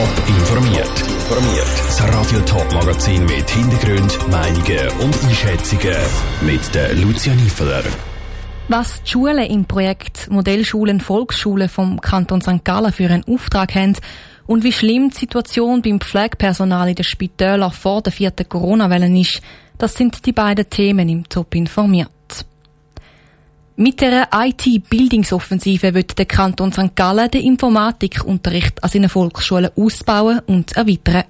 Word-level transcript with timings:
Top 0.00 0.28
informiert. 0.28 1.00
Informiert. 1.00 1.66
Das 1.84 2.02
Radio 2.02 2.40
Top 2.46 2.72
Magazin 2.72 3.22
mit 3.26 3.50
Hintergrund, 3.50 4.18
Meinungen 4.30 4.88
und 4.98 5.24
Einschätzungen 5.24 5.94
mit 6.40 6.74
der 6.74 6.94
Lucia 6.94 7.34
Niefeler. 7.34 7.82
Was 8.68 9.02
die 9.02 9.10
Schulen 9.10 9.44
im 9.44 9.66
Projekt 9.66 10.30
Modellschulen 10.30 11.00
Volksschulen 11.00 11.68
vom 11.68 12.00
Kanton 12.00 12.40
St. 12.40 12.64
Gallen 12.64 12.92
für 12.92 13.10
einen 13.10 13.24
Auftrag 13.24 13.74
haben 13.74 13.94
und 14.46 14.64
wie 14.64 14.72
schlimm 14.72 15.10
die 15.10 15.18
Situation 15.18 15.82
beim 15.82 16.00
Pflegepersonal 16.00 16.88
in 16.88 16.94
den 16.94 17.04
Spitälern 17.04 17.70
vor 17.70 18.00
der 18.00 18.12
vierten 18.14 18.48
Corona-Welle 18.48 19.20
ist, 19.20 19.42
das 19.76 19.92
sind 19.92 20.24
die 20.24 20.32
beiden 20.32 20.70
Themen 20.70 21.10
im 21.10 21.28
Top 21.28 21.54
informiert. 21.54 22.08
Mit 23.80 24.02
der 24.02 24.28
IT-Bildungsoffensive 24.30 25.94
wird 25.94 26.18
der 26.18 26.26
Kanton 26.26 26.70
St. 26.70 26.94
Gallen 26.94 27.30
den 27.30 27.46
Informatikunterricht 27.46 28.84
an 28.84 28.90
seinen 28.90 29.08
Volksschulen 29.08 29.70
ausbauen 29.74 30.40
und 30.40 30.76
erweitern. 30.76 31.24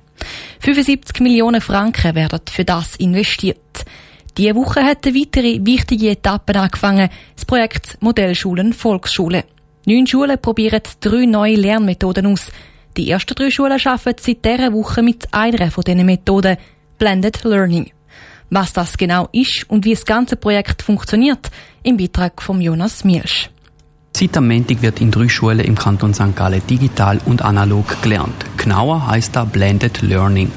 75 0.58 1.20
Millionen 1.20 1.60
Franken 1.60 2.16
werden 2.16 2.40
für 2.50 2.64
das 2.64 2.96
investiert. 2.96 3.84
Diese 4.36 4.56
Woche 4.56 4.82
hat 4.82 5.06
eine 5.06 5.14
weitere 5.14 5.64
wichtige 5.64 6.10
Etappe 6.10 6.58
angefangen, 6.58 7.08
das 7.36 7.44
Projekt 7.44 7.98
Modellschulen 8.00 8.72
Volksschule. 8.72 9.44
Neun 9.86 10.08
Schulen 10.08 10.42
probieren 10.42 10.82
drei 10.98 11.26
neue 11.26 11.54
Lernmethoden 11.54 12.26
aus. 12.26 12.50
Die 12.96 13.12
ersten 13.12 13.36
drei 13.36 13.52
Schulen 13.52 13.78
arbeiten 13.84 14.22
seit 14.24 14.44
dieser 14.44 14.72
Woche 14.72 15.02
mit 15.02 15.32
einer 15.32 15.70
von 15.70 15.84
diesen 15.84 16.04
Methoden, 16.04 16.56
Blended 16.98 17.44
Learning. 17.44 17.92
Was 18.50 18.72
das 18.72 18.98
genau 18.98 19.28
ist 19.32 19.64
und 19.68 19.84
wie 19.84 19.94
das 19.94 20.04
ganze 20.04 20.34
Projekt 20.34 20.82
funktioniert, 20.82 21.50
im 21.84 21.96
Beitrag 21.96 22.42
von 22.42 22.60
Jonas 22.60 23.04
Mielsch. 23.04 23.48
Seit 24.12 24.36
am 24.36 24.48
Montag 24.48 24.82
wird 24.82 25.00
in 25.00 25.12
drei 25.12 25.28
Schulen 25.28 25.60
im 25.60 25.76
Kanton 25.76 26.12
St. 26.12 26.34
Gallen 26.34 26.60
digital 26.68 27.20
und 27.26 27.42
analog 27.42 28.02
gelernt. 28.02 28.34
Genauer 28.56 29.06
heißt 29.06 29.36
da 29.36 29.44
Blended 29.44 30.02
Learning. 30.02 30.50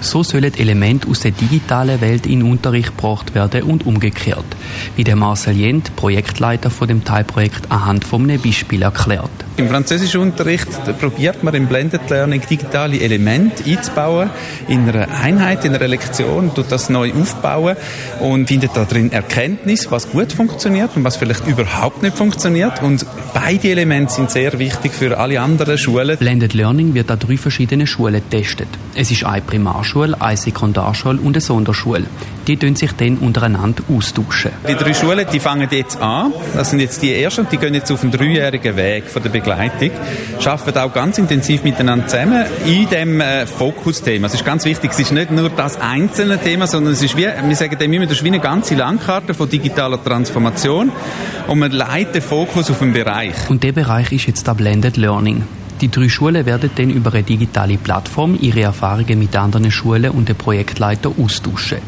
So 0.00 0.22
sollen 0.22 0.54
Elemente 0.56 1.08
aus 1.08 1.20
der 1.20 1.32
digitalen 1.32 2.00
Welt 2.00 2.26
in 2.26 2.44
Unterricht 2.44 2.96
gebracht 2.96 3.34
werden 3.34 3.64
und 3.64 3.86
umgekehrt. 3.86 4.46
Wie 4.94 5.04
der 5.04 5.16
Marcel 5.16 5.56
Jent, 5.56 5.94
Projektleiter 5.96 6.70
von 6.70 6.88
dem 6.88 7.04
Teilprojekt, 7.04 7.70
anhand 7.72 8.04
von 8.04 8.22
einem 8.22 8.40
Beispiel 8.40 8.82
erklärt. 8.82 9.41
Im 9.58 9.68
Französischunterricht 9.68 10.68
probiert 10.98 11.42
man 11.44 11.54
im 11.54 11.66
Blended 11.66 12.08
Learning 12.08 12.40
digitale 12.48 12.98
Elemente 13.00 13.62
einzubauen 13.64 14.30
in 14.66 14.88
einer 14.88 15.08
Einheit, 15.20 15.66
in 15.66 15.74
einer 15.74 15.88
Lektion, 15.88 16.54
tut 16.54 16.72
das 16.72 16.88
neu 16.88 17.12
aufbauen 17.12 17.76
und 18.20 18.48
findet 18.48 18.74
da 18.74 18.86
drin 18.86 19.12
Erkenntnis, 19.12 19.90
was 19.90 20.10
gut 20.10 20.32
funktioniert 20.32 20.96
und 20.96 21.04
was 21.04 21.16
vielleicht 21.16 21.46
überhaupt 21.46 22.02
nicht 22.02 22.16
funktioniert. 22.16 22.82
Und 22.82 23.04
beide 23.34 23.68
Elemente 23.68 24.14
sind 24.14 24.30
sehr 24.30 24.58
wichtig 24.58 24.92
für 24.92 25.18
alle 25.18 25.38
anderen 25.38 25.76
Schulen. 25.76 26.16
Blended 26.16 26.54
Learning 26.54 26.94
wird 26.94 27.10
an 27.10 27.18
drei 27.18 27.36
verschiedenen 27.36 27.86
Schulen 27.86 28.22
getestet. 28.30 28.68
Es 28.94 29.10
ist 29.10 29.24
eine 29.24 29.42
Primarschule, 29.42 30.18
eine 30.18 30.36
Sekundarschule 30.36 31.18
und 31.18 31.36
eine 31.36 31.42
Sonderschule. 31.42 32.04
Die 32.46 32.56
tun 32.56 32.74
sich 32.74 32.92
dann 32.92 33.18
untereinander 33.18 33.84
austauschen. 33.94 34.50
Die 34.66 34.74
drei 34.74 34.94
Schulen, 34.94 35.26
die 35.30 35.40
fangen 35.40 35.68
jetzt 35.70 36.00
an. 36.00 36.32
Das 36.54 36.70
sind 36.70 36.80
jetzt 36.80 37.02
die 37.02 37.14
ersten 37.14 37.42
und 37.42 37.52
die 37.52 37.58
gehen 37.58 37.74
jetzt 37.74 37.92
auf 37.92 38.02
einen 38.02 38.12
dreijährigen 38.12 38.76
Weg 38.76 39.04
von 39.08 39.22
der 39.22 39.30
Begleitung. 39.42 39.90
Arbeiten 40.44 40.78
auch 40.78 40.92
ganz 40.92 41.18
intensiv 41.18 41.62
miteinander 41.64 42.06
zusammen 42.06 42.44
in 42.66 42.88
dem 42.88 43.20
äh, 43.20 43.46
Fokusthema. 43.46 44.26
Es 44.26 44.34
ist 44.34 44.44
ganz 44.44 44.64
wichtig, 44.64 44.92
es 44.92 44.98
ist 44.98 45.12
nicht 45.12 45.30
nur 45.30 45.50
das 45.50 45.80
einzelne 45.80 46.38
Thema, 46.38 46.66
sondern 46.66 46.92
es 46.92 47.02
ist 47.02 47.16
wie, 47.16 47.26
wir 47.26 47.56
sagen 47.56 47.76
dem 47.78 47.92
immer, 47.92 48.06
das 48.06 48.18
ist 48.18 48.24
wie 48.24 48.28
eine 48.28 48.40
ganze 48.40 48.74
Landkarte 48.74 49.34
von 49.34 49.48
digitaler 49.48 50.02
Transformation 50.02 50.92
und 51.48 51.58
man 51.58 51.70
leitet 51.70 52.14
den 52.16 52.22
Fokus 52.22 52.70
auf 52.70 52.82
einen 52.82 52.92
Bereich. 52.92 53.34
Und 53.48 53.62
der 53.62 53.72
Bereich 53.72 54.12
ist 54.12 54.26
jetzt 54.26 54.52
Blended 54.56 54.96
Learning. 54.96 55.44
Die 55.82 55.90
drei 55.90 56.08
Schulen 56.08 56.46
werden 56.46 56.70
dann 56.76 56.90
über 56.90 57.12
eine 57.12 57.24
digitale 57.24 57.76
Plattform 57.76 58.38
ihre 58.40 58.60
Erfahrungen 58.60 59.18
mit 59.18 59.34
anderen 59.34 59.68
Schulen 59.72 60.12
und 60.12 60.28
den 60.28 60.36
Projektleitern 60.36 61.12
austauschen. 61.20 61.78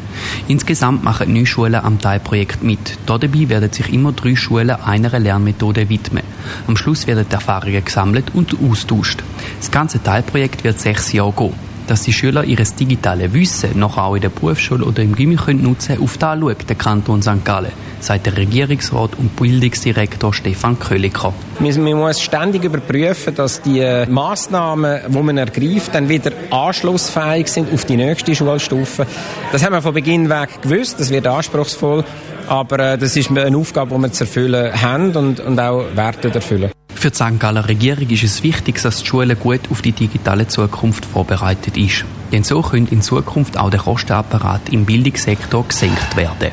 Insgesamt 0.49 1.05
machen 1.05 1.33
neun 1.33 1.47
Schulen 1.47 1.77
am 1.77 2.01
Teilprojekt 2.01 2.65
mit. 2.65 2.99
Dabei 3.07 3.49
werden 3.49 3.73
sich 3.73 3.93
immer 3.93 4.11
drei 4.11 4.35
Schulen 4.35 4.71
einer 4.71 5.17
Lernmethode 5.17 5.89
widmen. 5.89 6.25
Am 6.67 6.77
Schluss 6.77 7.07
werden 7.07 7.25
die 7.31 7.35
Erfahrungen 7.35 7.85
gesammelt 7.85 8.35
und 8.35 8.57
austauscht. 8.61 9.23
Das 9.61 9.71
ganze 9.71 10.03
Teilprojekt 10.03 10.65
wird 10.65 10.81
sechs 10.81 11.13
Jahre 11.13 11.33
gehen 11.33 11.64
dass 11.87 12.03
die 12.03 12.13
Schüler 12.13 12.45
ihr 12.45 12.57
digitales 12.57 13.33
Wissen 13.33 13.79
noch 13.79 13.99
auch 13.99 14.15
in 14.15 14.23
der 14.23 14.29
Berufsschule 14.31 14.85
oder 14.85 15.03
im 15.03 15.15
Gymnasium 15.15 15.63
nutzen 15.63 15.97
können, 15.97 16.05
auf 16.05 16.19
das 16.19 16.39
schaut 16.39 16.69
der 16.69 16.77
Kanton 16.77 17.23
St. 17.23 17.45
Gallen, 17.45 17.73
sagt 18.01 18.27
der 18.27 18.37
Regierungsrat 18.37 19.11
und 19.19 19.37
Bildungsdirektor 19.37 20.33
Stefan 20.33 20.79
Köliker. 20.79 21.35
Man 21.59 21.83
muss 21.95 22.21
ständig 22.21 22.65
überprüfen, 22.65 23.35
dass 23.35 23.61
die 23.61 23.81
äh, 23.81 24.07
Massnahmen, 24.07 25.01
die 25.09 25.23
man 25.23 25.39
ergreift, 25.39 25.95
dann 25.95 26.09
wieder 26.09 26.33
anschlussfähig 26.51 27.49
sind 27.49 27.73
auf 27.73 27.85
die 27.85 27.97
nächste 27.97 28.35
Schulstufe. 28.35 29.07
Das 29.53 29.65
haben 29.65 29.73
wir 29.73 29.83
von 29.83 29.95
Beginn 29.95 30.29
weg 30.29 30.63
gewusst, 30.63 31.01
das 31.01 31.11
wird 31.11 31.27
anspruchsvoll, 31.27 32.05
aber 32.49 32.79
äh, 32.79 32.99
das 32.99 33.17
ist 33.17 33.31
eine 33.31 33.57
Aufgabe, 33.57 33.95
die 33.95 34.03
wir 34.03 34.13
zu 34.13 34.25
erfüllen 34.25 34.81
haben 34.81 35.15
und, 35.17 35.41
und 35.41 35.59
auch 35.61 35.85
Werte 35.95 36.33
erfüllen. 36.33 36.71
Für 37.05 37.11
die 37.11 37.17
St. 37.17 37.39
Galler 37.39 37.69
Regierung 37.69 38.09
ist 38.09 38.23
es 38.23 38.43
wichtig, 38.43 38.81
dass 38.81 39.01
die 39.01 39.07
Schule 39.07 39.37
gut 39.37 39.61
auf 39.71 39.83
die 39.83 39.93
digitale 39.93 40.49
Zukunft 40.49 41.05
vorbereitet 41.05 41.77
ist. 41.77 42.03
Denn 42.33 42.45
so 42.45 42.63
könnte 42.63 42.95
in 42.95 43.03
Zukunft 43.03 43.59
auch 43.59 43.69
der 43.69 43.81
Kostenapparat 43.81 44.71
im 44.71 44.87
Bildungssektor 44.87 45.69
gesenkt 45.69 46.17
werden. 46.17 46.53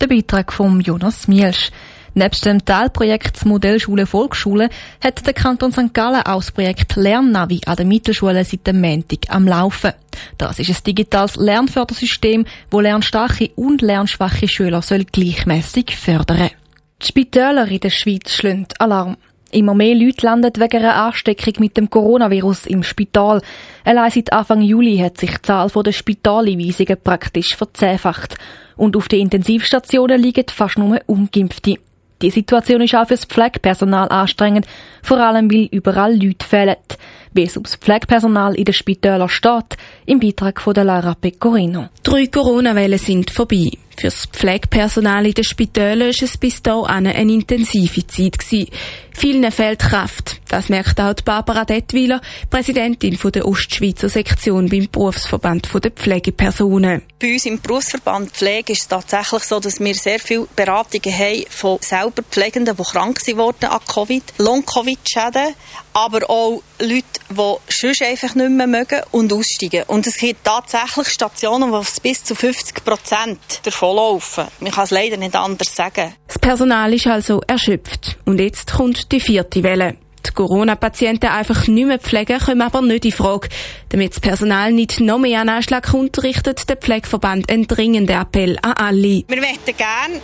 Der 0.00 0.08
Beitrag 0.08 0.52
von 0.52 0.80
Jonas 0.80 1.28
Mielsch. 1.28 1.70
Nebst 2.14 2.44
dem 2.44 2.64
Teilprojekt 2.64 3.46
Modellschule 3.46 4.06
Volksschule 4.06 4.68
hat 5.00 5.24
der 5.24 5.32
Kanton 5.32 5.70
St. 5.70 5.94
Gallen 5.94 6.26
auch 6.26 6.40
das 6.40 6.50
Projekt 6.50 6.96
Lernnavi 6.96 7.60
an 7.64 7.76
der 7.76 7.86
Mittelschule 7.86 8.44
seit 8.44 8.66
dem 8.66 8.80
Montag 8.80 9.26
am 9.28 9.46
Laufen. 9.46 9.92
Das 10.38 10.58
ist 10.58 10.70
ein 10.70 10.84
digitales 10.88 11.36
Lernfördersystem, 11.36 12.46
das 12.68 12.82
lernstarke 12.82 13.50
und 13.54 13.80
lernschwache 13.80 14.48
Schüler 14.48 14.82
soll 14.82 15.04
gleichmäßig 15.04 15.96
fördern. 15.96 16.50
Die 17.00 17.06
Spitäler 17.06 17.68
in 17.68 17.78
der 17.78 17.90
Schweiz 17.90 18.32
schlagen 18.32 18.66
Alarm. 18.80 19.16
Immer 19.54 19.74
mehr 19.74 19.94
Leute 19.94 20.26
landen 20.26 20.50
wegen 20.56 20.78
einer 20.78 20.96
Ansteckung 20.96 21.54
mit 21.58 21.76
dem 21.76 21.88
Coronavirus 21.88 22.66
im 22.66 22.82
Spital. 22.82 23.40
Allein 23.84 24.10
seit 24.10 24.32
Anfang 24.32 24.60
Juli 24.60 24.98
hat 24.98 25.16
sich 25.16 25.30
die 25.30 25.42
Zahl 25.42 25.68
der 25.68 25.92
Spitaleinweisungen 25.92 26.96
praktisch 27.00 27.54
verzehnfacht. 27.54 28.34
Und 28.76 28.96
auf 28.96 29.06
den 29.06 29.20
Intensivstationen 29.20 30.20
liegen 30.20 30.46
fast 30.48 30.76
nur 30.76 30.98
Ungeimpfte. 31.06 31.76
Die 32.20 32.30
Situation 32.30 32.80
ist 32.80 32.96
auch 32.96 33.06
fürs 33.06 33.26
Pflegepersonal 33.26 34.08
anstrengend, 34.08 34.66
vor 35.04 35.18
allem 35.18 35.48
weil 35.48 35.68
überall 35.70 36.20
Leute 36.20 36.44
fehlen. 36.44 36.74
Wie 37.34 37.42
es 37.42 37.56
ums 37.56 37.74
Pflegepersonal 37.74 38.54
in 38.54 38.64
den 38.64 38.72
Spitälern 38.72 39.28
steht, 39.28 39.76
im 40.06 40.20
Beitrag 40.20 40.60
von 40.60 40.72
der 40.72 40.84
Lara 40.84 41.14
Pecorino. 41.14 41.88
Drei 42.04 42.28
Corona-Wellen 42.28 42.98
sind 42.98 43.30
vorbei. 43.30 43.72
Fürs 43.98 44.26
Pflegepersonal 44.26 45.26
in 45.26 45.34
den 45.34 45.44
Spitälern 45.44 46.08
war 46.08 46.22
es 46.22 46.36
bis 46.36 46.62
dahin 46.62 47.06
eine 47.06 47.32
intensive 47.32 48.06
Zeit. 48.06 48.38
Gewesen. 48.38 48.68
Vielen 49.12 49.50
fehlt 49.52 49.78
Kraft. 49.80 50.40
Das 50.48 50.68
merkt 50.68 51.00
auch 51.00 51.14
Barbara 51.24 51.64
Detwiler, 51.64 52.20
Präsidentin 52.50 53.16
der 53.32 53.46
Ostschweizer 53.46 54.08
Sektion 54.08 54.68
beim 54.68 54.88
Berufsverband 54.90 55.68
der 55.82 55.90
Pflegepersonen. 55.92 57.02
Bei 57.20 57.32
uns 57.32 57.46
im 57.46 57.60
Berufsverband 57.60 58.32
Pflege 58.32 58.72
ist 58.72 58.82
es 58.82 58.88
tatsächlich 58.88 59.44
so, 59.44 59.60
dass 59.60 59.78
wir 59.78 59.94
sehr 59.94 60.18
viele 60.18 60.48
Beratungen 60.56 61.16
haben 61.16 61.44
von 61.48 61.78
selber 61.80 62.22
Pflegenden, 62.28 62.76
die 62.76 62.82
krank 62.82 63.20
wurden 63.36 63.66
an 63.66 63.80
Covid, 63.86 64.24
Long-Covid-Schäden, 64.38 65.54
aber 65.94 66.28
auch 66.28 66.62
Leute, 66.80 67.04
die 67.30 67.72
sonst 67.72 68.02
einfach 68.02 68.34
nicht 68.34 68.50
mehr 68.50 68.66
mögen 68.66 69.00
und 69.12 69.32
aussteigen. 69.32 69.84
Und 69.86 70.06
es 70.06 70.18
gibt 70.18 70.44
tatsächlich 70.44 71.08
Stationen, 71.08 71.70
wo 71.70 71.78
es 71.78 72.00
bis 72.00 72.22
zu 72.22 72.34
50 72.34 72.84
Prozent 72.84 73.38
davon 73.62 73.96
laufen. 73.96 74.46
Man 74.60 74.72
kann 74.72 74.84
es 74.84 74.90
leider 74.90 75.16
nicht 75.16 75.36
anders 75.36 75.74
sagen. 75.74 76.14
Das 76.26 76.38
Personal 76.38 76.92
ist 76.92 77.06
also 77.06 77.40
erschöpft. 77.46 78.18
Und 78.24 78.40
jetzt 78.40 78.72
kommt 78.72 79.12
die 79.12 79.20
vierte 79.20 79.62
Welle. 79.62 79.96
Die 80.26 80.32
Corona-Patienten 80.32 81.26
einfach 81.26 81.68
nicht 81.68 81.86
mehr 81.86 81.98
pflegen, 81.98 82.40
kommen 82.40 82.62
aber 82.62 82.80
nicht 82.80 83.04
in 83.04 83.12
Frage. 83.12 83.48
Damit 83.90 84.12
das 84.12 84.20
Personal 84.20 84.72
nicht 84.72 85.00
noch 85.00 85.18
mehr 85.18 85.40
an 85.40 85.48
Anschlag 85.48 85.86
kommt, 85.86 86.22
richtet 86.22 86.68
der 86.68 86.76
Pflegeverband 86.76 87.50
einen 87.50 87.66
dringenden 87.66 88.20
Appell 88.20 88.58
an 88.62 88.72
alle. 88.72 89.22
Wir 89.28 89.40
möchten 89.40 89.76
gerne 89.76 90.20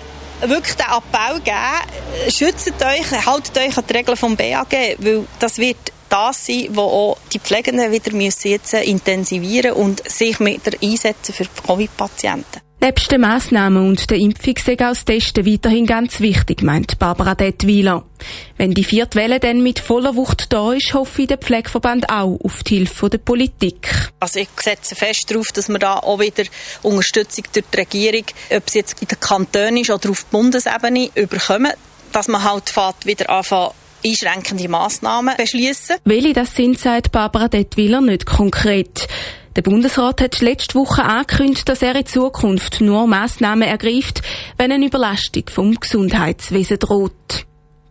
wirklich 0.48 0.76
den 0.76 0.86
Appell 0.86 1.40
geben, 1.40 2.30
schützt 2.30 2.72
euch, 2.82 3.26
haltet 3.26 3.58
euch 3.58 3.76
an 3.76 3.84
die 3.88 3.92
Regeln 3.92 4.16
vom 4.16 4.36
BAG, 4.36 4.72
weil 4.98 5.26
das 5.38 5.58
wird 5.58 5.92
das 6.10 6.46
sein, 6.46 6.68
wo 6.70 6.82
auch 6.82 7.18
die 7.32 7.38
Pflegenden 7.38 7.90
wieder 7.90 8.12
müssen 8.12 8.48
jetzt 8.48 8.74
intensivieren 8.74 9.72
und 9.72 10.08
sich 10.08 10.38
mit 10.40 10.82
einsetzen 10.82 11.32
für 11.32 11.46
Covid-Patienten. 11.66 12.60
Nebst 12.82 13.12
den 13.12 13.20
Massnahmen 13.20 13.88
und 13.88 14.08
der 14.08 14.16
Impfung 14.16 14.54
sei 14.56 14.72
auch 14.72 14.94
das 14.94 15.04
Testen 15.04 15.44
weiterhin 15.44 15.84
ganz 15.84 16.18
wichtig, 16.20 16.62
meint 16.62 16.98
Barbara 16.98 17.34
Detwiler. 17.34 18.04
Wenn 18.56 18.72
die 18.72 18.84
vierte 18.84 19.18
Welle 19.18 19.38
dann 19.38 19.62
mit 19.62 19.80
voller 19.80 20.16
Wucht 20.16 20.50
da 20.50 20.72
ist, 20.72 20.94
hoffe 20.94 21.20
ich 21.20 21.28
der 21.28 21.36
Pflegeverband 21.36 22.08
auch 22.08 22.38
auf 22.42 22.62
die 22.62 22.78
Hilfe 22.78 23.10
der 23.10 23.18
Politik. 23.18 24.10
Also 24.20 24.40
ich 24.40 24.48
setze 24.58 24.94
fest 24.94 25.30
darauf, 25.30 25.52
dass 25.52 25.68
wir 25.68 25.78
da 25.78 25.98
auch 25.98 26.20
wieder 26.20 26.44
Unterstützung 26.82 27.44
durch 27.52 27.66
die 27.70 27.76
Regierung, 27.76 28.24
ob 28.50 28.62
es 28.66 28.72
jetzt 28.72 29.02
in 29.02 29.08
den 29.08 29.20
Kantonen 29.20 29.76
ist 29.76 29.90
oder 29.90 30.08
auf 30.08 30.24
Bundesebene, 30.26 31.10
überkommen, 31.14 31.72
dass 32.12 32.28
man 32.28 32.42
halt 32.42 32.72
wieder 33.04 33.28
anfängt, 33.28 33.72
einschränkende 34.04 34.68
Massnahmen 34.68 35.36
beschließen. 35.36 35.96
Welche 36.04 36.32
das 36.32 36.54
sind, 36.54 36.78
sagt 36.78 37.12
Barbara 37.12 37.48
Dettwiller 37.48 38.00
nicht 38.00 38.26
konkret. 38.26 39.08
Der 39.56 39.62
Bundesrat 39.62 40.20
hat 40.20 40.40
letzte 40.40 40.76
Woche 40.76 41.02
angekündigt, 41.02 41.68
dass 41.68 41.82
er 41.82 41.96
in 41.96 42.06
Zukunft 42.06 42.80
nur 42.80 43.06
Massnahmen 43.06 43.68
ergreift, 43.68 44.22
wenn 44.58 44.70
eine 44.70 44.86
Überlastung 44.86 45.44
vom 45.50 45.74
Gesundheitswesen 45.74 46.78
droht. 46.78 47.46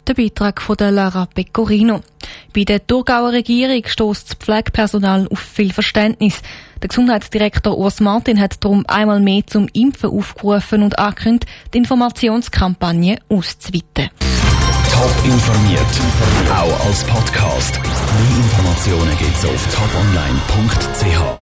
Der 0.07 0.13
Beitrag 0.13 0.61
von 0.61 0.77
der 0.77 0.91
Lara 0.91 1.27
Pecorino. 1.27 2.01
Bei 2.55 2.63
der 2.63 2.87
Thurgauer 2.87 3.33
Regierung 3.33 3.83
stößt 3.85 4.29
das 4.29 4.37
Pflegepersonal 4.37 5.27
auf 5.29 5.39
viel 5.39 5.71
Verständnis. 5.71 6.41
Der 6.81 6.87
Gesundheitsdirektor 6.87 7.77
Urs 7.77 7.99
Martin 7.99 8.39
hat 8.39 8.63
darum 8.63 8.85
einmal 8.87 9.19
mehr 9.19 9.45
zum 9.45 9.67
Impfen 9.73 10.09
aufgerufen 10.09 10.81
und 10.81 10.97
angekündigt, 10.97 11.45
die 11.73 11.77
Informationskampagne 11.79 13.19
auszuweiten. 13.29 14.09
Top 14.99 15.23
informiert, 15.23 16.01
auch 16.53 16.85
als 16.85 17.05
Podcast. 17.05 17.79
Mehr 17.81 18.37
Informationen 18.37 19.17
gibt's 19.17 19.45
auf 19.45 19.67
toponline.ch. 19.73 21.37